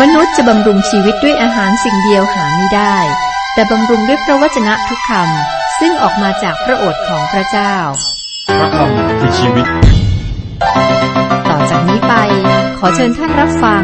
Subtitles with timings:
[0.00, 2.96] มนุษย์จะบำรุงชีวิตด้วยอาหารสิ่งเดียวหาไม่ได้
[3.54, 7.74] แต่บำรุงด้วยพระวจนะทุกคำซึ่งออกมาจากพระโอษฐ์ของพระเจ้า
[8.58, 9.66] พระคำคือชีวิต
[11.48, 12.14] ต่อจากนี้ไป
[12.78, 13.82] ขอเชิญท่านรับฟัง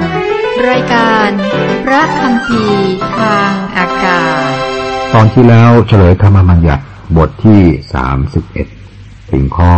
[0.71, 1.29] รายการ
[1.84, 4.52] พระคำพีร์ทางอากาศ
[5.14, 6.84] ตอนที่แล้วเฉลยธรรมบัญญัติ
[7.16, 7.61] บทที่
[7.95, 8.66] สามสิบเอ็ด
[9.30, 9.72] ถึงข้อ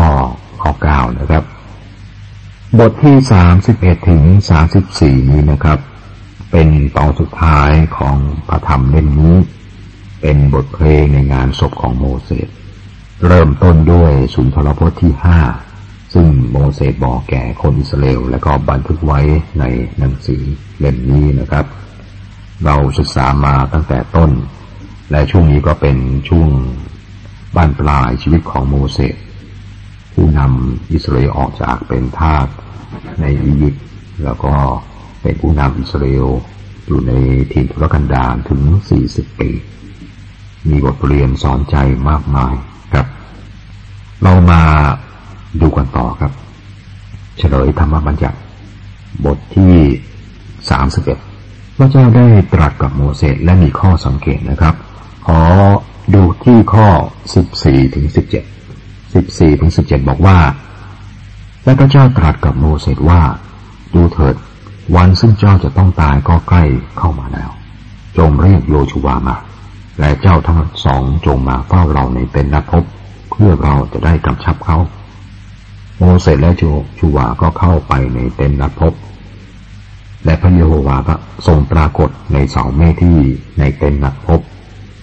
[0.62, 1.44] ข้อเก้านะครับ
[2.78, 5.78] บทที่สามสิบเอ็ดถึงสามสิบสี่นี้นะครับ
[6.50, 8.16] เป็นตอนสุดท้ายของ
[8.48, 9.36] พระธรรมเล่มนี้
[10.20, 12.48] เป็นบทเพลงในงานศพของโมเสส
[13.26, 15.40] เริ่มต้นด้วยสุนทรพจน์ที่ห้า
[16.14, 19.20] ซึ่งโมเสสบอกแก่คนอิสราเอลและก็บันทึกไว้
[19.60, 19.64] ใน
[19.98, 20.42] หนังสือ
[20.78, 21.66] เล่มนี้นะครับ
[22.64, 24.30] เราศึกษามาตั้งแต่ต้น
[25.10, 25.96] และช่วงนี้ก็เป็น
[26.28, 26.50] ช่วง
[27.56, 29.16] บ้านปลายชีวิตของโมเสส
[30.14, 32.46] ผู้นำอิสราเอลออกจากเป็นทาส
[33.20, 33.84] ในอียิปต์
[34.24, 34.54] แล้วก็
[35.22, 36.28] เป็นผู้นำอิสราเอล
[36.86, 37.12] อยู่ใน
[37.52, 38.60] ทีมทุรกันดารถึง
[39.00, 39.50] 40 ปี
[40.68, 41.76] มีบทเรียนสอนใจ
[42.08, 42.54] มากมาย
[42.92, 43.06] ครับ
[44.22, 44.62] เรามา
[45.60, 46.32] ดูกันต่อครับ
[47.38, 48.38] เฉลยธรรมบัญญัติ
[49.24, 49.74] บทที่
[51.00, 54.74] 31 พระเจ้าได้ตรัสกับโมเสสและมีข้อสังเกตนะครับ
[55.26, 55.40] ขอ
[56.14, 56.88] ดูที่ข้อ
[57.40, 58.06] 14ถึง
[58.84, 60.38] 17 14ถึง17 บอกว่า
[61.64, 63.20] และพระเจ้าตรัสกับโมเสสว่า
[63.94, 64.36] ดูเถิด
[64.96, 66.62] วันซึ่งเจ้าจะต้องตายก็ใกล้
[66.98, 67.50] เข้ามาแล้ว
[68.18, 69.36] จงเรียกโยชูวามา
[70.00, 72.84] และเจ้าทั้งสองจงมาเฝ้าเราในเป็นนักพบ
[73.30, 74.78] เพื่อเราจะได้กำชับเขา
[75.98, 76.62] โมเสสและโจ
[76.98, 78.92] ชูวาก็เข้าไปในเต็นท์นัดพบ
[80.24, 81.14] และพระเยโฮวาก็
[81.46, 83.18] ทรงปรากฏในเสาเมฆที่
[83.58, 84.40] ในเต็นท์นัดพบ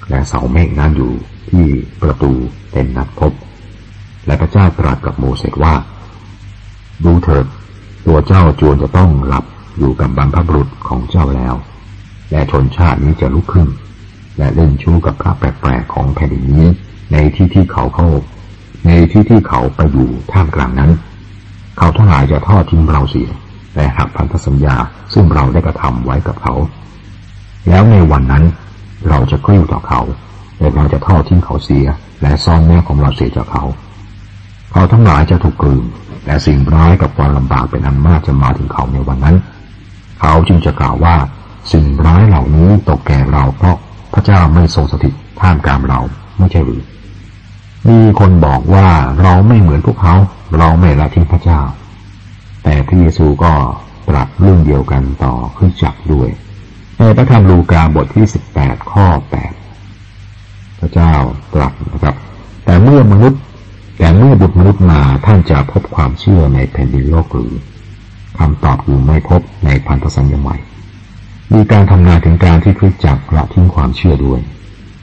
[0.09, 1.11] และเสาเมฆนั้นอยู่
[1.51, 1.65] ที่
[2.01, 2.31] ประตู
[2.71, 3.33] เต็นท์นัดพบ
[4.25, 5.73] และพระเจ้าตรัสกับโมเสสว่า
[7.05, 7.45] ดูเถิด
[8.07, 9.45] ตัวเจ้าจวนจะต้องหลับ
[9.77, 11.55] อยู่กับบรรพบุรุษของเจ้าแล้ว
[12.31, 13.67] และชนชาตินี้จะลุกขึ้น
[14.37, 16.67] และเล่นชู้กับพระแปลกๆของแผ่นดินนี้
[17.11, 18.09] ในที่ที่เขาเข้า
[18.85, 20.91] ในที่ที่เขาไปอยู่ท่ามกลางนั้น
[21.77, 23.29] เขาทั้งหลายจะทอดทิ้งเราเสีย
[23.75, 24.75] และหักพันธสัญญา
[25.13, 26.53] ซึ่งเราได้กระทำไว้กับเขา
[27.67, 28.43] แล้วในวันนั้น
[29.09, 30.01] เราจะกริ้วต่อเขา
[30.59, 31.85] และเราจะทอดทิ้งเขาเสีย
[32.21, 33.63] และซ่อนแม่ของเราเสียจากเขา
[34.71, 35.83] เขาทั้งหลายจะถูกกลืน
[36.25, 39.35] และสิ่งร้ายกับความลำบากเป็นอันมากจะมาถึงเขาในวันนั้น
[40.21, 41.15] เขาจึงจะกล่าวว่า
[41.71, 43.77] สิ่งร้ายเหล่านี้ตกแก่เราเพราะ
[44.13, 45.99] พระเจ้าไม่ทรงสถิตท่ามกลางเรา
[46.37, 46.83] ไม่ใช่หรือ
[47.89, 48.87] มีคนบอกว่า
[49.21, 50.15] เราไม่เหมือนพวกเขา
[50.57, 51.61] เราไม่ละทิ้งพระเจ้า
[52.63, 53.53] แต่พระเยซูก็
[54.09, 56.29] ตรัสเรื่องเดียวกันต่อขึ้นจักด้วย
[56.97, 59.53] ในพระธรรมลูกาบทที่สิบแปดข้อแปด
[60.79, 61.13] พระเจ้า
[61.53, 62.15] ตรัสนะครับ
[62.65, 63.41] แต่เมื่อมนุษย์
[63.97, 67.53] แต่เมื่อบุตรมนุษย์มาท่านจะพบความเชื่อในแผ่นดินโลกหรือ
[68.39, 70.57] คำตอบคือไม่พบในพันธสัญญาใหม่
[71.53, 74.39] มีการทำนายถึงการที่คริสจักรละทิ้งความเชื่อด้วย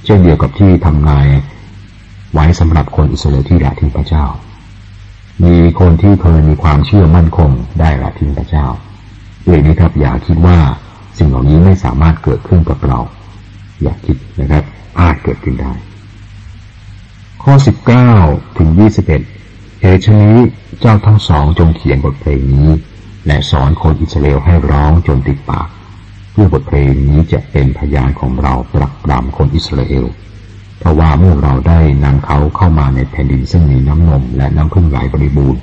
[0.05, 1.27] เช่นเดียวกับที่ทำนาย
[2.33, 4.27] ไว้สำหรับคนอิสราเอลที่ละทิ้งพระเจ้า
[5.45, 7.51] มีคนที่เคยมีความเชื่อมั่นคง
[7.81, 8.67] ได้ละทิ้งพระเจ้า
[9.47, 10.59] ด้วยนี้ครับอย่าคิดว่า
[11.19, 12.99] สิ่งเหล่านี้ไม่สามารถเกิดขึ้นกับเรา
[13.83, 14.65] อย่าคิดนะครับ
[15.01, 15.73] อาจเกิดขึ้นได้
[17.43, 17.55] ข้อ
[18.07, 18.69] 19 ถึง
[19.25, 20.37] 21เหตุฉนี้
[20.81, 22.69] เจ้าทั้งสองจงเขียนบทเพลงนี้
[23.27, 25.69] และสอนคนอิสราเอลให้ร้องจนติดปาก
[26.33, 30.05] เพื่อบทเพลงนี้จะเป็นพยานของเราปรักปรำคนอิสราเอล
[30.79, 35.61] เพราะว่าเมื่อเราได้นำเขาเข้ามาในแผ่นดินซึ่งมีน้ำนมและน้ำพึ่งไหลบริบูรณ์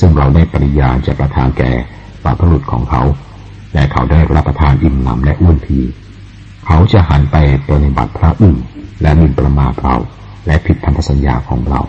[0.00, 1.72] ซึ่งเราได้ปริญาจะประทานแก่
[2.24, 3.02] บรรพบุรุษของเขา
[3.74, 5.78] และเขาได้รับประทานอิ่มหนำและอ้วนพี
[6.66, 7.36] เขาจะหันไป
[7.68, 8.58] ปฏิบัติพระอื่น
[9.02, 9.96] และมินประมาทเรา
[10.46, 11.80] และผิดพันธสัญญาของเรา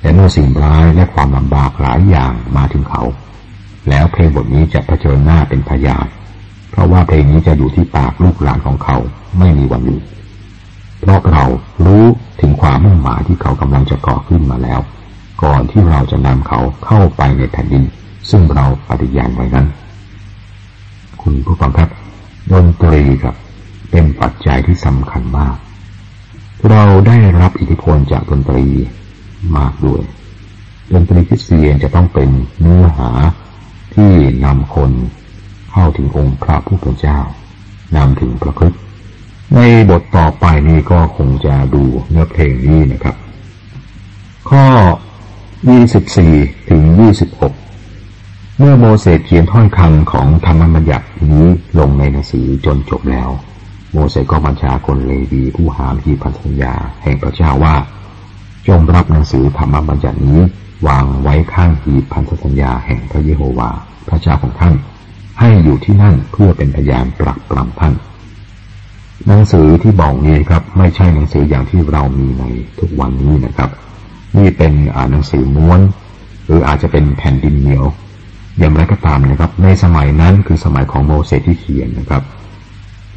[0.00, 3.02] และเมื่อสิ่งร้ายและความลำบากหลายอย่างมาถึงเขา
[3.88, 6.06] แล้วเพลงบทนี้จะเผชิญหน้าเป็นพยาน
[6.70, 8.96] เพราะว่าเพลงนี้จะอยู่ที่ปากลูกหลานของเขา
[9.38, 10.02] ไม่มีวันหยุด
[11.00, 11.44] เพราะเรา
[11.86, 12.04] รู้
[12.40, 14.80] ถึงความมุ่งหมายที่เขากำลังจะก่อขึ้นมาแล้ว
[15.42, 17.84] ก่อนที่เราจะนำเขาเข้าไปในแผ่นดิน
[18.30, 19.66] ซึ่งเราปฏิญาณไว้นั้น
[21.22, 21.88] คุณผู้ฟังครับ
[22.52, 23.36] ดนตรีครับ
[23.90, 25.56] เป็นปัจจัยที่สำคัญมาก
[26.70, 28.66] เราได้รับอิทธิพลจากดนตรี
[29.56, 30.02] มากด้วย
[30.92, 32.28] ดนตรีคริสเตียนจะต้องเป็น
[32.60, 33.10] เนื้อหา
[33.94, 34.12] ที่
[34.44, 34.90] นำคน
[35.72, 37.18] เข้าถึงองค์พระผู้เป็นเจ้า
[37.96, 38.80] นำถึงพระคริสต์
[39.54, 39.60] ใน
[39.90, 43.16] บทต่อไปนี้ก็คงจะดูเนื้อเพลงนี้นะครับ
[44.50, 44.64] ข้อ
[45.88, 46.82] 24 ถึง
[47.50, 51.46] 26 เมื่อโมเสสเขียนถ้อยคำของธรรมบัญญัตินี้
[51.78, 53.28] ลงในหนังสือจนจบแล้ว
[53.92, 57.74] โมเสสก็บัญชาคนเลวีผู้หามที่พันธัญญาแห่งพระเจ้าว่า
[58.68, 60.40] จงรับหนังสือธรรมบัญญัตินี้
[60.86, 63.70] วางไว้ข้างหีบพันธสัญญาแห่งพระเยโฮวา
[64.08, 64.74] พระเจ้าของท่าน
[65.40, 67.94] ให้อยู่ที่นั่นเพื่อเป็นพยานปรักปรำท่าน
[69.26, 72.44] หนังสือที่บอกนี้ครับ ไม่ใช่หนังสืออย่างที่เรามีใน
[72.78, 73.70] ทุกวันนี้นะครับ
[74.36, 74.72] นี่เป็น
[75.10, 75.80] หนังสือม้วน
[76.46, 77.84] หรืออาจจะเป็นแผ่นดินเหนียว
[78.58, 82.22] อย่างไรก็ตามนะครับ ในสมัยนั้นคือสมัยของโมเสสที่เขียนนะครับ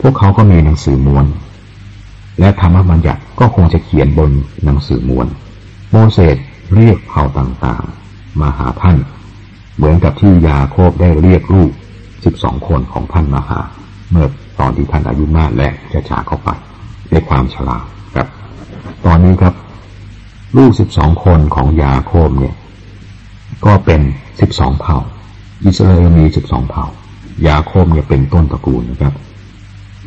[0.01, 1.25] พวกเขาก็มีหนังสือม้วน
[2.39, 4.29] และธรรมบัญญัติก็คงจะเขียนบน
[4.65, 5.27] หนังสือม้วน
[5.91, 6.37] โมเสส
[6.73, 8.97] เรียกเผ่าต่างๆ มาหาท่าน
[9.75, 11.71] เหมือนกับที่ยาโคบได้เรียกลูก
[12.25, 13.61] สิบสองคนของท่านมาหา
[14.11, 14.27] เมื่อ
[14.59, 16.49] ตอนที่ท่านอายุมากและจะจากเข้าไป
[17.11, 17.85] ในความฉลาด
[18.15, 18.27] ครับ
[19.05, 19.53] ตอนนี้ครับ
[20.57, 22.55] ลูกสิบสองคนของยาโคบเนี่ย
[23.65, 24.01] ก็เป็น
[24.39, 24.97] สิบสองเผ่า
[25.65, 26.85] อิสราเอลมีสิบสองเผ่า
[27.47, 29.13] ยาโคบเนี่ยเป็นต้นตระกูลนะครับ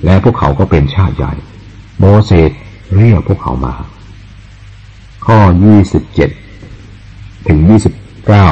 [0.04, 1.32] และพวกเขาก็เป็นชาติใหญ่
[1.98, 2.50] โมเสส
[2.96, 3.74] เรียกพวกเขามา
[5.26, 6.30] ข้อยี่สิบเจ็ด
[7.48, 7.94] ถึงยี่สิบ
[8.26, 8.46] เก้า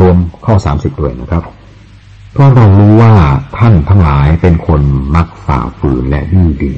[0.00, 0.16] รวม
[0.46, 1.42] ข้อสามสิบด้วยนะครับ
[2.32, 3.14] เพราะเรารู้ว่า
[3.58, 4.80] ท่านทั้งหลายเป็นคน
[5.14, 6.76] มักฝ่าฝืนและดื้อดึง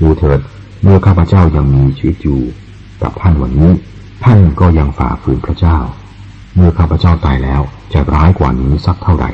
[0.00, 0.40] ดูเถิด
[0.82, 2.40] เมื่อข้าพเจ้ายังมีชีวิตอยู่
[3.02, 3.70] กับท่านวันนี้
[4.24, 5.78] ท่านก็ยังฝ่าฝืนพระเจ้า
[6.54, 7.60] เมื่อข้าพเจ้าตายแล้ว
[7.92, 9.30] จะร้ายกว่านี้สักเท่าไหร่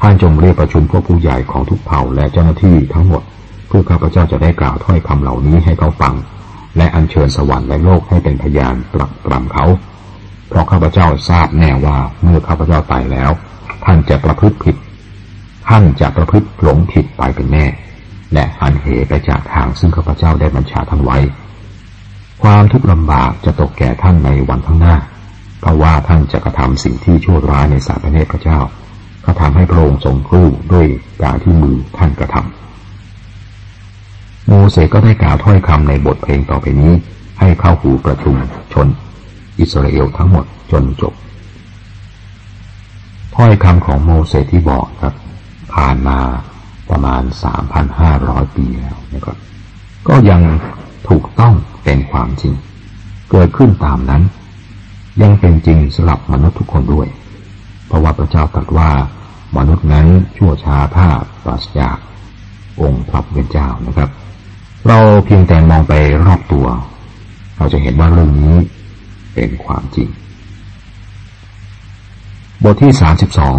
[0.00, 3.22] ท่านจงเรียกประชุมพวกผู้ใหญ่ของทุกเผ่าและเจ้าหน้าที่ทั้งหมด
[3.68, 6.14] เพื่อข้าพเจ้าจะได้กล่าวถ้อยคำเหล่านี้ให้เขาฟัง
[6.76, 9.64] และอัญเชิญสวรรค์และโลกให้เป็นพยานปรักปรำเขา
[10.54, 13.30] เพราะข้าพเจ้าทราบแน่ว่าเมื่อข้าพเจ้าตายแล้ว
[13.84, 14.76] ท่านจะประพฤติผิด
[15.68, 17.66] ท่านจะประพฤติหลงผิดไปเป็นแน่
[18.32, 21.18] และหันเหไปจากทางซึ่งข้าพเจ้าได้บัญชาท่านไว้
[22.42, 24.96] ความทุกข์ลำบากจะตกแก่ท่านในวันข้างหน้า
[25.60, 28.58] เพราะว่าท่านจะกระทำสิ่งที่ชั่วร้ายในสาพระเนตรพระเจ้า
[29.24, 30.86] ก็ทำให้พระองค์ทรงกลุ้ด้วย
[31.22, 36.92] การที่มือท่านกระทำโมเสสก็ได้กล่าวถ้อยคำในบทเพลงต่อไปนี้
[37.40, 38.34] ให้เข้าหูประชุม
[38.74, 38.88] ชน
[39.60, 41.14] อิสราเอลทั้งหมดจนจบ
[43.34, 45.14] ถ้อยคำของโมเสสที่บอกครับ
[45.74, 46.18] ผ่านมา
[46.90, 49.36] ประมาณสามพันห้าร้อยปีแล้วนะครับ
[50.08, 50.40] ก็ยัง
[51.08, 51.54] ถูกต้อง
[51.84, 52.54] เป็นความจริง
[53.30, 54.22] เกิดขึ้นตามนั้น
[55.22, 57.08] ยังเป็นจริงสำหรับมนุษย์ทุกคนด้วย
[57.86, 58.90] เพราะว่าพระเจ้าตรัสว่า
[59.56, 60.06] มนุษย์นั้น
[60.36, 61.08] ชั่วช้าท่า
[61.44, 61.96] ปราศจาก
[62.80, 64.10] องค์พระเป็นเจ้านะครับ
[64.88, 66.66] เราเพียงแต่มองไปรอบตัว
[67.56, 68.54] เราจะเห็นว่าเรื่องนี้
[69.34, 70.08] เป็นความจริง
[72.62, 73.54] บทที่สามสิบสอง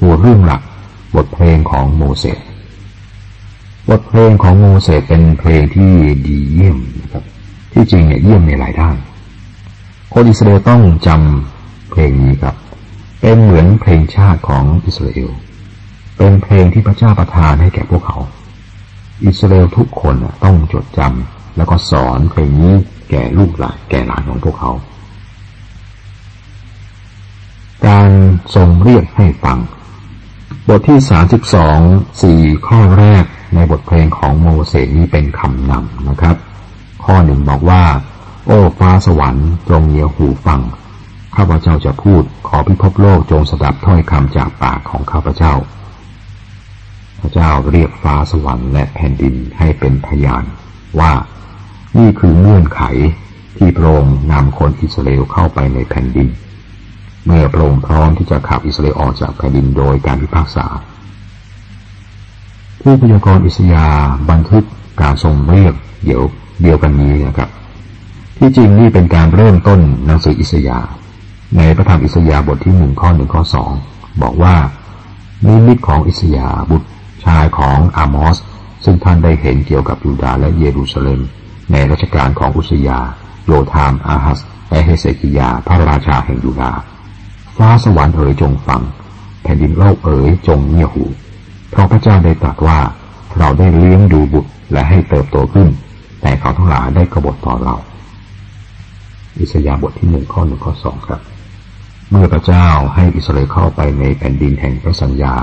[0.00, 0.62] หัวเรื่องหลัก
[1.16, 2.38] บทเพลงของโมเสส
[3.88, 5.92] บทเพลงของโมเสสเป็นเพลงที่
[6.26, 7.24] ดีเยี่ยมนะครับ
[7.72, 8.96] ที่จริงเนี่ยเยี่ยมในหลายด้าน
[10.12, 12.56] คนอิสราเอลต้องจำเพลงนี้ครับ
[13.20, 15.30] เป็นเหมือนเพลงชาติของอิสราเอล
[16.16, 18.18] เป็นเพลงที่พระเจ้าประทานให้แก่พวกเขา
[19.26, 20.14] อิสราเอลทุกคน
[20.44, 22.74] ต้องจดจำแล้วก็สอนเพลงนี้
[23.10, 24.72] แก่ลูกหลานแก่หลานของพวกเขา
[27.86, 28.10] การ
[28.54, 29.58] ทรงเรียกให้ฟัง
[30.68, 31.78] บทที่สามสิบสอง
[32.22, 33.24] สี่ข้อแรก
[33.54, 36.36] ในบทเพลงของโมเสสนี้เป็นคำนำนะครับ
[37.04, 37.82] ข้อหนึ่งบอกว่า
[38.46, 40.60] โอ้ฟ้าสวรรค์จงเยียหูฟัง
[41.36, 45.54] ข้าพเจ้าจะพูดขอพิภพโลกจงสดับถ้อยคำจากปากของข้าพเจ้า
[47.20, 50.44] พระเจ้าเรียกฟ้าสวรรค์และแผ่นดินให้เป็นพยาน
[51.00, 51.12] ว่า
[51.98, 52.82] นี่คือเงื่อนไข
[53.56, 56.28] ที่พระองค์นำคนอิสราเอลเข้าไปในแผ่นดิน
[57.30, 60.66] เมื่อพระองค์พร้อมที่จะขับอิสราเอลออกจากแผ่นดินโดยการพิพากษา
[62.80, 63.86] ผู้พยากรณ์อิสยา
[64.30, 64.64] บันทึก
[65.02, 66.22] การทรงเรียกเดี๋ยว
[66.62, 67.48] เดียวกันนี้นะครับ
[68.38, 70.78] ที่จริงนี่เป็นการเริ่มต้นหนังสืออิสยา
[71.56, 73.72] ในพระธรรมอิสยาบทที่หนึ่งข้อหนึ่งข้อสอง
[74.22, 74.54] บอกว่า
[75.46, 76.88] นิมิตของอิสยาบุตร
[77.24, 78.36] ชายของอามอส
[78.84, 81.20] ซึ่งท่านได้เห็นเกี่ยวกับยูดาและเยรูซาเล็ม
[81.72, 82.98] ในรัชกาลของอุสยา
[83.46, 86.72] โยธามอาฮัสและเฮเซกิยาพระราชาแห่งยูดา
[87.60, 88.82] ฟ้าสวรรค์เอ๋ยจงฟัง
[89.42, 91.04] แผ่นดินโลกเอ๋ยจงเงี่ยหู
[91.70, 92.78] เพราะพระเจ้าได้ตรัสว่า
[93.38, 95.68] เราได้เลี้ยงดูบุตรและให้เติบโตขึ้น
[96.20, 97.76] แต่เขาทั้งหลายได้กบฏต่อเรา
[99.38, 101.20] อิสยาบทที่หนึ่งข้อหนึ่งข้อสองครับ
[102.10, 105.34] เมื่อพระเจ้าให้อิสราเอลเข้าไปในแผ่นดินแห่งพระสัญญา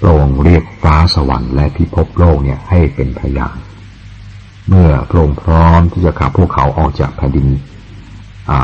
[0.00, 3.56] พรงเรียกฟ้าสวรรค์และพิภพโลกเนี่ยให้เป็นพยาน
[4.68, 7.46] เมื่อพระองค์พร้อมที่จะขับพวกเขาออกจากแผ่นดิน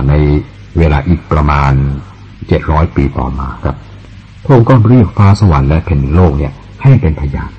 [0.09, 0.15] ใน
[0.79, 1.73] เวลาอีกประมาณ
[2.49, 3.77] เจ็ดร้อยปีต่อมาครับ
[4.45, 7.51] พระองค์ก็เรียกฟ้าสวรรค์และแผ่นโลกเนี่ย ให้เป็นพยาน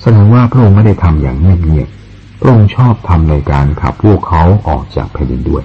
[0.00, 1.88] แสดงว่าพระองค์ไม่ได้ทำอย่างเงียบ
[2.40, 5.64] พระองค์ชอบทำในการขับพวกเขาออกจากแผ่นดินด้วย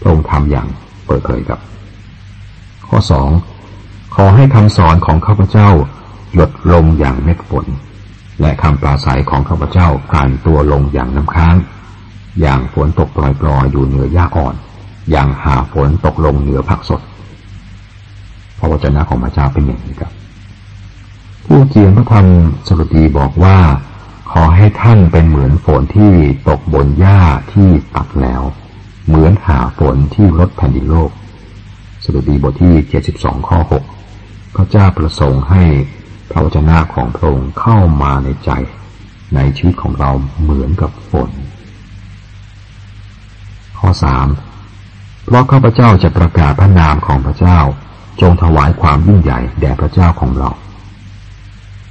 [0.00, 0.68] พระองค์ทำอย่าง
[1.06, 1.60] เปิดเผยครับ
[2.86, 3.28] ข้อสอง
[4.14, 5.68] ขอให้คำสอนของข้าพเจ้า
[6.34, 7.66] หยดลงอย่างเม็ดฝน
[8.40, 11.54] และคำปราศัยของข้าพเจ้าผ่านตัวลงอย่างน้ำค้าง
[12.40, 14.54] อย่างฝนตกปล่อยๆอยู่เหนือหญ้าอ่อน
[15.10, 17.00] อย่างหาฝนตกลงเหนือผักสด
[18.58, 20.12] พระวจนะของพระเจ้าเป็นอย่างนี้ครับ
[21.46, 22.26] ผู้เขียนพระธรรม
[22.66, 23.58] สรุดีบอกว่า
[24.32, 26.12] ขอให้ท่านเป็นเหมือนฝนที่
[26.48, 27.20] ตกบนหญ้า
[27.52, 28.42] ที่ตัดแล้ว
[29.06, 31.10] เหมือนหาฝนที่รดแผ่นดินโลก
[32.04, 32.74] สรุดีบทที่
[33.10, 33.58] 72 ข้อ
[34.08, 35.62] 6 พระเจ้าประสงค์ให้
[36.30, 38.50] พระวจนะของพระองค์เข้ามาในใจ
[39.34, 41.30] ในชีวิตของเราเหมือนกับฝน
[43.78, 44.26] ข้อสาม
[45.24, 47.58] เพราะข้าพเจ้าจะประกาศพระนามของพระเจ้า
[48.20, 50.50] จงถวายความยิ่งใหญ่แด่พระเจ้าของเรา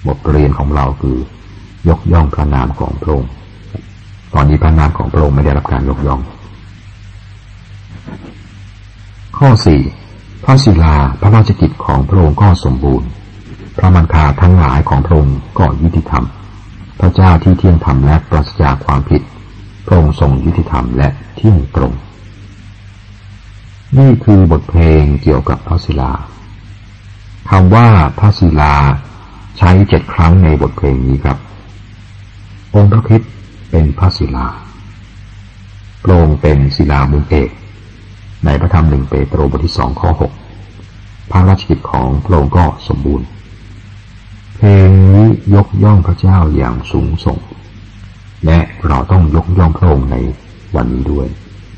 [0.08, 1.18] บทเรียนของเราคือ
[1.90, 3.32] ยกย่องพระนามของพระองค์
[4.34, 6.22] ตอนนี้พระนามของพระองค์ไม่ได้รับการยกย่อง
[9.38, 9.82] ข้อสี่
[10.44, 13.08] พระศิลาพระราชกิจของพระองค์ก็สมบูรณ์
[13.78, 16.26] พระมันคาทั้งหลายของพระองค์ก็ยุติธรรม
[17.00, 19.22] พระเจ้าที่เที่ยงธรรมและปราศจากความผิด
[19.86, 21.94] พระองค์ทรงยุติธรรมและเที่ยงตรง
[24.00, 26.12] นี่คือบทเพลงเกี่ยวกับพระศิลา
[27.50, 27.88] คำว่า
[28.20, 28.74] พระศิลา
[29.58, 31.38] ใช้เจ็ดครั้งในบทเพลงนี้ครับ
[32.76, 33.22] องค์พระคิด
[33.72, 34.48] เป็นพระศิลา
[36.02, 37.50] โปรงเป็นศิลามุนเอก
[38.46, 40.32] ในพระธรรมหนึ่งเปโตรบทที่สองข้อหก
[41.32, 43.28] พระราชกิจของพระองค์ก็สมบูรณ์
[44.56, 47.40] เพลงนี้ยกย่องพระเจ้าอย่างสูงส่ง
[48.46, 50.16] และเราต้องยกย่องพระองค์ใน
[50.76, 51.28] วันนี้ด้วย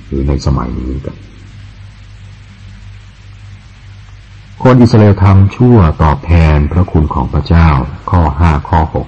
[0.07, 1.13] หรือในสมัยนี้ครั
[4.63, 7.69] คนอิสราเอลทำชั่วตอบแทนพระคุณของพระเจ้า
[8.11, 9.07] ข้อห้าข้อหก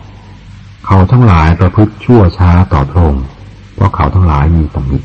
[0.86, 3.26] เขาทั้งหลายประพฤติชั่วช้าต่อพระองค์
[3.76, 5.00] เพราะเขาทั้งหลายมีตำหนิ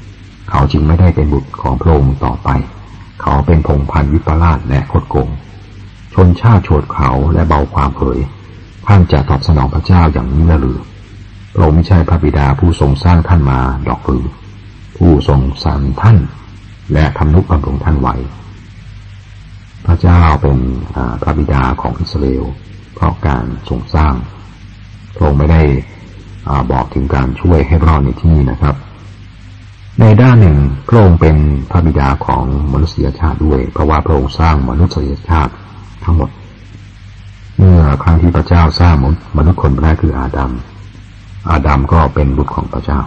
[0.50, 2.48] เขาจึงไม่ได้เป็นบุตรของพระองค์ต่อไป
[3.22, 5.28] เขาเป็นพงพันวิปลาสและคดโกง
[6.14, 8.18] ชนชาติโฉดเขาและเบาความเผย
[8.86, 10.78] ท่านจะตอบสนองพระเจ้าอย่างนี้หรือ
[11.54, 13.58] พระองค์ไม่ใช่พระบิดาผู้ทรงสร้างท่านมา
[13.88, 14.26] ดอกหรือ
[14.96, 16.16] ผู้ทรงสรรท่าน
[16.92, 18.14] และทำนุบำรุงท่านไว้
[19.86, 20.58] พระเจ้าเป็น
[21.22, 22.44] พระบิดาของอิสราเอล
[22.94, 24.14] เพราะการทรงสร้าง
[25.14, 25.62] พระองค์ไม่ได้
[26.72, 28.74] บอกถึงการช่วยให้รอดในที่นี้นะครับ
[30.00, 30.56] ในด้านหนึ่ง
[30.88, 31.36] พระองค์เป็น
[31.70, 35.52] พระบิดาของมนุษยชาติด้วย เพราะว่าพระองค์สร้างมนุษยชาติ
[36.04, 36.30] ทั้งหมด
[37.58, 38.94] เมื่อครั้งที่พระเจ้าสร้าง
[39.36, 40.52] มนุษย์คนแรกคืออาดัม
[41.50, 43.00] อาดัมก็เป็นบุตรของพระเจ้า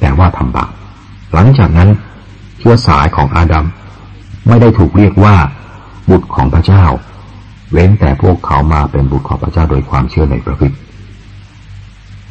[0.00, 0.70] แต่ว่าทำบาป
[1.32, 1.88] หลังจากนั้น
[2.58, 3.66] เชื้อสายของอาดัม
[4.46, 5.34] ไม่ได้ถูกเรียกว่า
[6.10, 6.84] บุตรของพระเจ้า
[7.72, 10.72] เว้นแต่พวกเขามาเป็นบุตรของพระเจ้าโดยความเชื่อในพระคิด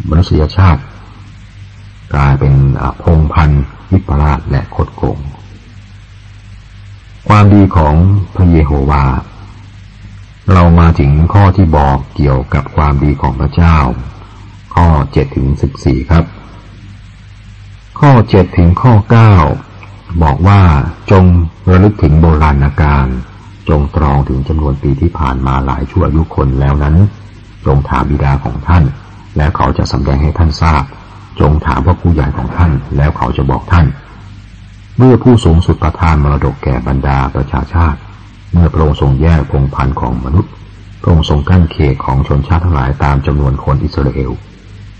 [0.09, 0.81] มนุษยชาติ
[2.13, 2.53] กลายเป็น
[3.03, 3.49] พงพัน
[3.91, 5.17] วิปลาสและคดโกง
[7.27, 7.95] ความดีของ
[8.35, 9.05] พระเยโฮวา
[10.53, 13.77] เรามาถึงข้อที่บอกเกี่ยวกับความดีของพระเจ้า
[14.75, 16.23] ข้อเจ็ดถึงสิบสี่ครับ
[17.99, 19.33] ข้อเจ็ดถึงข้อเก้า
[20.23, 20.61] บอกว่า
[21.11, 21.25] จง
[21.69, 23.07] ระลึกถึงโบราณกาล
[23.69, 26.95] จงตรองถึงจำนวนปีที่ผ่านมาหลายชั่วอายุคนแล้วนั้น
[27.65, 28.83] จงถามบิดาของท่าน
[29.37, 30.83] แล้วเขาจะสำแดงให้ท่านทราบ
[31.39, 33.85] จงถามว่าผู้ใหญ่ของท่าน แล้วเขาจะบอกท่าน
[34.97, 37.99] เมื่อผู้สูงสุดประทานมรดกแก่บรรดาประชาชาติ
[38.53, 40.51] เมื่อพระองค์ทรงแยกพงพันธ์ของมนุษย์
[41.01, 44.31] พระองค์ทรงกั้นเขตของชนชาติทั้งหลายตามจำนวนคนอิสราเอล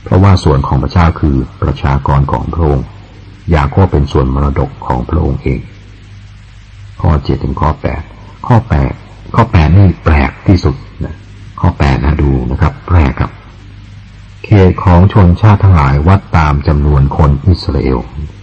[0.04, 2.86] เพราะว่าส่วนของพระเจ้าคือประชากรของพระองค์
[3.56, 5.60] ยาโคบเป็นส่วนมรดกของพระองค์เอง
[7.02, 8.02] ข้อเจ็ดถึงข้อแปด
[8.48, 8.94] ข้อแปด
[9.36, 11.16] ข้อแปดนี่แปลกที่สุดนะ
[11.60, 13.32] ข้อแปดนะดูนะครับแปลกครับ
[14.46, 18.00] เขตของชนชาติทั้งหลายวัดตามจำนวนคนอิสราเอล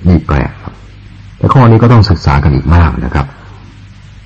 [0.09, 0.75] นี่แปลกครับ
[1.39, 3.27] แต่ข้อนี้ก็ต้องศึกษากันอีกมากนะครับ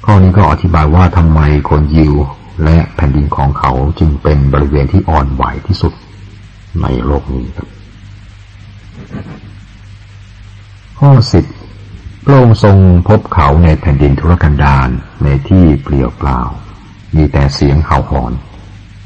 [0.05, 2.15] ข้อนี้ก็อธิบายว่าทำไมคนยิว
[2.65, 5.93] และแผ่นดินของเขาจึงเป็นบริเวณที่อ่อนไหวที่สุด
[6.83, 7.69] ในโลกนี้ครับ
[10.99, 11.45] ข้อสิบ
[12.25, 12.77] พระองค์ทรง
[13.09, 14.89] พบเขาในแผ่นดินทุรกันดาร
[15.25, 16.41] ในที่เปลี่ยวเปล่า
[17.17, 18.33] มีแต่เสียงเห่าหอน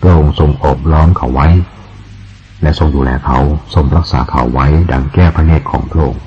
[0.00, 1.48] พระองค์ทรงอบล้อมเขาไว้
[2.62, 3.38] และทรงดูแลเขา
[3.74, 6.22] ทรงรักษาเขาไว้ดังแก้พระเนตรของพระองค์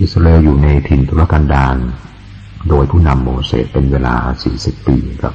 [0.00, 1.76] อิสราเอลอยู่ในถิ่นทุรกันดาร
[2.68, 5.34] โดยผู้นำโมเสสเป็นเวลาสี่สิบปีครับ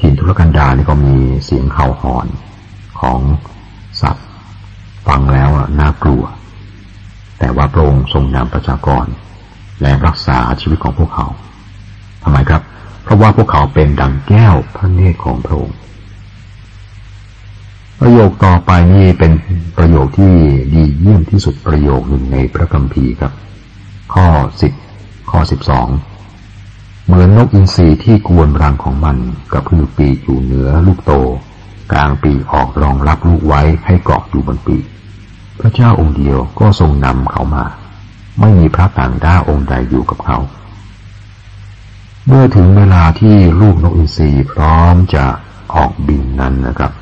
[0.00, 2.26] ถิ่นทุรกันดารนี่ก็มีเสียงเห่าหอน
[3.00, 3.20] ของ
[4.00, 4.26] สัตว์
[5.06, 5.48] ฟังแล้ว
[5.80, 6.24] น่ากลัว
[7.38, 9.06] แต่ว่าพระองค์ทรงนำประชากร
[9.82, 11.26] และรักษาชีวิตของพวกเขา
[12.22, 12.62] ทำไมครับ
[13.02, 15.76] เพราะว่าพวกเขาเป็นดังแก้วพระเนตรของพระองค์
[18.00, 19.32] ประโยคต่อไปนี่เป็น
[19.78, 20.32] ประโยคที่
[20.74, 23.32] ดีเยี่ยมที่สุดประโยคหนึ่งในพระคัมภีร์ครับ
[24.14, 24.26] ข้อ
[24.60, 24.72] สิบ
[25.30, 25.88] ข้อสิบสอง
[27.04, 29.16] เหมือนนกอินทรีที่กวนรังของมัน
[29.52, 31.12] กับพือปีกอยู่เหนือลูกโต
[31.92, 34.84] กลางปีออกรองรับลูกไว้ให้เกาะอยู่บนปีก
[35.60, 37.64] พระเจ้าองค์เดียวก็ทรงนำเขามา
[38.40, 40.38] ไม่มีพระต่างด้าองค์ใดอยู่กับเขา
[42.26, 45.24] เมื่อถึงเวลาที่ลูกนกอินทรีพร้อมจะ
[45.74, 46.92] ออกบินนั้นนะครับ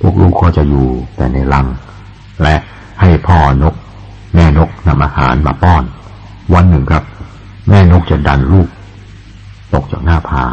[0.00, 1.66] พวกลูกก็จะอยู่แต่ในรัง
[2.42, 2.56] และ
[3.00, 3.74] ให้พ่อนก
[4.34, 5.84] แม่นกนำอาหารมาป้อน
[6.54, 7.04] วันหนึ่งครับ
[7.68, 8.68] แม่นกจะดันลูก
[9.74, 10.44] ตกจากหน้าผา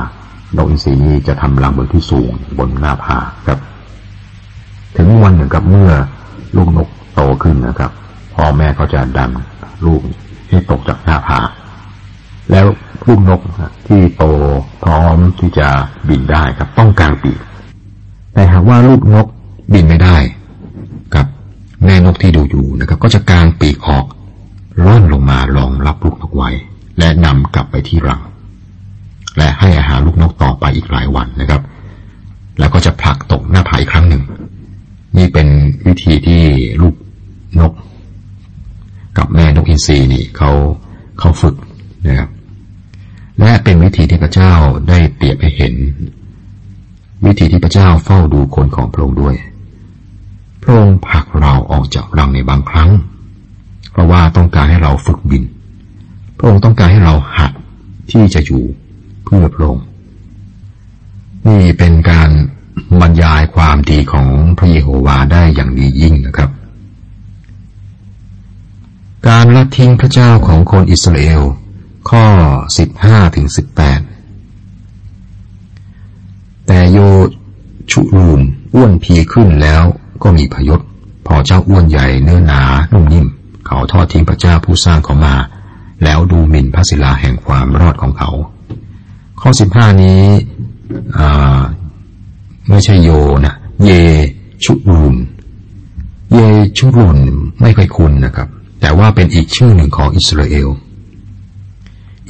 [0.58, 3.18] นกอินทรีนี้จะทำรังบนที่สูงบนหน้าผา
[3.48, 3.60] ครับ
[4.96, 5.92] ถึงวันหนึ่งกับเมื่อ
[6.56, 7.92] ลูกนกโตขึ้นนะครับ
[8.36, 9.32] พ่อแม่ก็จะดัน
[9.86, 10.02] ลูก
[10.50, 11.40] ให้ตกจากหน้าผา
[12.52, 12.66] แล้ว
[13.08, 13.42] ลูกนก
[13.88, 14.26] ที่โต
[14.84, 15.68] พร้อมที่จะ
[16.10, 17.40] บินได้ครับ ต้องกางปีก
[18.34, 19.28] แต่หากว่าลูกนก
[19.74, 20.18] บินไม่ได้
[21.16, 21.26] กับ
[21.84, 24.06] แม่นกที่ดูอยู่นะครับ ก็จะกางปีกออก
[24.84, 26.50] ร่อนลงมารองรับลูกนกไว้
[27.00, 28.22] และนำกลับไปที่รัง
[29.38, 31.62] และให้อาหารลูกนกต่อไปอีกหลายวันนะครับ
[32.60, 34.24] แล้วก็จะผลักตกหน้าผาอีกครั้งหนึ่ง
[35.18, 35.48] นี่เป็น
[35.88, 36.44] วิธีที่
[36.82, 36.96] ลูก
[37.60, 37.74] นก
[39.18, 40.52] กับแม่นกอินทรีนี่เขา
[41.20, 41.56] เขาฝึก
[42.08, 42.30] นะครับ
[43.40, 44.54] และเป็นวิธีที่พระเจ้า
[44.90, 45.74] ได้เปรียบให้เห็น
[47.26, 49.36] วิธีที่พระเจ้าเฝ้าดูคนของพระองค์ด้วย
[50.62, 52.90] พระองค์ผลักเราออกจากรังในบางครั้ง
[53.92, 55.44] เพราะว่าต้องการให้เราฝึกบิน
[56.38, 57.52] พระองค์ต้องการให้เราหัด
[58.12, 58.64] ที่จะอยู่
[59.24, 59.86] เพื่อพระองค์
[61.48, 62.30] นี่เป็นการ
[63.02, 64.28] บรรยายความดีของ
[64.58, 66.50] พระเยโฮวาได้อย่างดียิ่งนะครับ
[69.28, 71.42] การละทิ้งพระเจ้าของคนอิสราเอล
[72.10, 72.26] ข้อ
[72.80, 73.56] 15ถึง18
[76.68, 76.98] แต่โย
[77.92, 78.42] ชุรูม
[78.76, 79.84] อ้วนพีขึ้นแล้ว
[80.24, 80.82] ก็มีพยศ
[81.28, 82.62] พอเจ้าอ้วนใหญ่เนื้อหนา
[82.94, 83.28] นุ่มนิ่ม
[83.68, 85.36] เขาทอดทิ้งพระเจ้าผู้สร้างเขามา
[86.04, 88.30] แล้วดูหมิ่นพระศิลาแห่งความรอดของเขา
[89.42, 90.24] ข้อ 15 นี้
[92.70, 93.10] ไม่ใช่โย
[93.46, 93.54] นะ
[93.84, 93.92] เย
[94.64, 95.16] ชุรุน
[96.34, 96.40] เย
[96.78, 97.20] ชุรุน
[97.62, 98.48] ไม่ค่อยคุ้นนะครับ
[98.82, 100.70] แต่ว่าเป็นอีกชื่อหนึ่งของอิสราเอล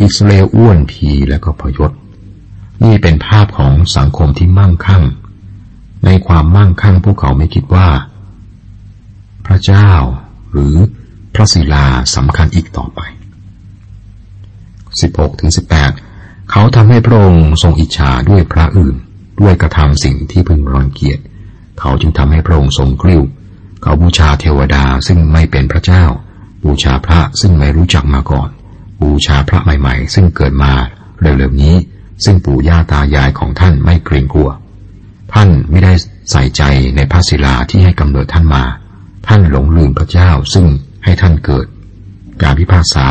[0.01, 1.91] อิสราเอลอ้วนพีและก็พยศ
[2.83, 5.03] นี่เป็นภาพของสังคมที่มั่งคั่ง
[6.05, 7.87] ในความมั่งคั่งพวกเขาไม่คิดว่า
[9.45, 9.89] พระเจ้า
[10.51, 10.75] หรือ
[11.33, 12.99] พระศิลาสำคัญอีกต่อไป
[14.63, 15.51] 16ถึง
[15.99, 18.95] 18 เขาทำให้พระองค์ทรงอิจฉาด้วยพระอื่น
[19.41, 21.19] ด้วยกระทำสิ่งที่พึงรังเกียจ
[21.79, 23.21] เขาจึงทำให้พระองค์ทรงกลิ้ว
[23.81, 26.03] เขาบูชาเทวดาซึ่งไม่เป็นพระเจ้า
[26.63, 28.49] บูชาพระซึ่งไม่รู้จักมาก่อน
[29.01, 30.73] บูชาพระใหม่ๆ ซึ่งเกิดมา
[31.21, 31.75] เร็วๆนี้
[32.25, 34.49] ซึ่งปู่ย่าตายายของท่านไม่เกรงกลัว
[35.33, 35.93] ท่านไม่ได้
[36.31, 36.63] ใส่ใจ
[36.95, 38.63] ในพระศิลาที่ให้กำเนิดท่านมา
[39.27, 40.65] ท่านหลงลืมพระเจ้าซึ่ง
[41.03, 41.65] ให้ท่านเกิด
[42.41, 43.05] การพิพากษา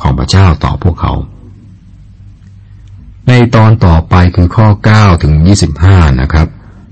[0.00, 1.12] ของพระเจ้าต่อพวกเขา
[3.32, 5.34] ในตอนต่อไปคือข้อ 9 ถึง
[5.78, 6.48] 25 นะครับ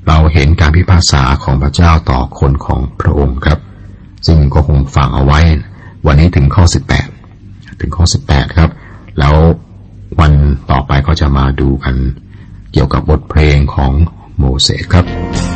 [0.08, 3.58] เราเห็นการพิพากษาของพระเจ้าต่อคนของพระองค์ครับ
[4.26, 5.40] ซึ่งก็คงฟังเอาไว้
[6.06, 6.64] วันนี้ถึงข้อ
[7.22, 8.70] 18 ถึงข้อ 18 ครับ
[9.18, 9.34] แล้ว
[10.20, 10.32] วัน
[10.70, 11.94] ต่อไปก็จะมาดูกัน
[12.72, 13.92] เกี่ยวกับบทเพลงของ
[14.38, 15.04] โมเสสครับ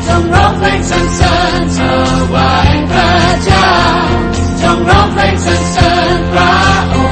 [0.09, 1.81] จงร้องเพลงสรรเสริญถ
[2.35, 3.11] วายพระ
[3.45, 3.69] เจ้า
[4.63, 6.53] จงร้องเพลงสรรเสริญพระ
[6.93, 7.12] องค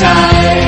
[0.00, 0.67] หั